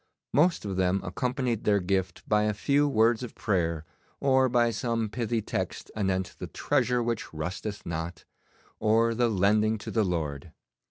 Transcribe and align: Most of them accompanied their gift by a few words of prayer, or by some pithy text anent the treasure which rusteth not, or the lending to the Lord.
Most 0.33 0.65
of 0.65 0.77
them 0.77 0.99
accompanied 1.03 1.63
their 1.63 1.79
gift 1.79 2.27
by 2.27 2.45
a 2.45 2.55
few 2.55 2.87
words 2.87 3.21
of 3.21 3.35
prayer, 3.35 3.85
or 4.19 4.49
by 4.49 4.71
some 4.71 5.09
pithy 5.09 5.43
text 5.43 5.91
anent 5.95 6.33
the 6.39 6.47
treasure 6.47 7.03
which 7.03 7.31
rusteth 7.31 7.85
not, 7.85 8.25
or 8.79 9.13
the 9.13 9.29
lending 9.29 9.77
to 9.77 9.91
the 9.91 10.03
Lord. 10.03 10.53